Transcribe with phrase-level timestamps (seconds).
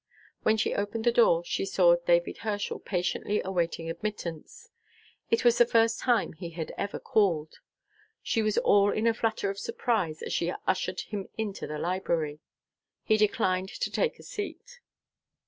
[0.41, 4.71] When she opened the door she saw David Herschel patiently awaiting admittance.
[5.29, 7.59] It was the first time he had ever called.
[8.23, 12.39] She was all in a flutter of surprise as she ushered him into the library.
[13.03, 14.79] He declined to take a seat.